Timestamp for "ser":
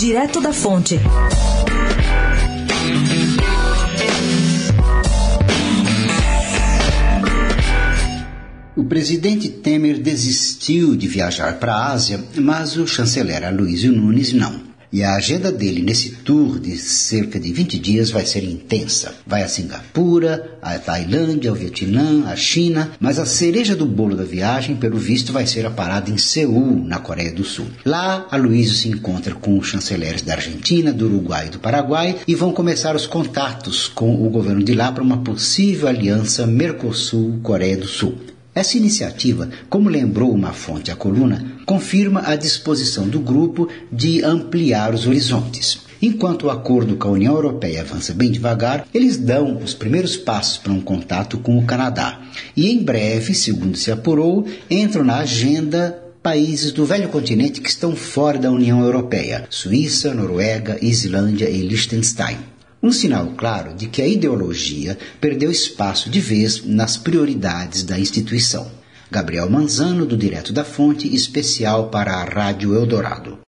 18.26-18.42, 25.46-25.64